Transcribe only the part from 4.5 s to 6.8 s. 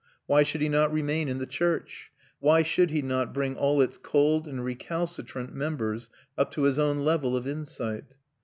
recalcitrant members up to his